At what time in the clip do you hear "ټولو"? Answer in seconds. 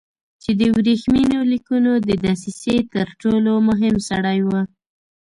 3.21-3.53